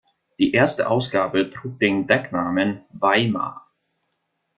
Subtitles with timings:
[0.39, 3.71] Die erste Ausgabe trug den Decknamen „Weimar“.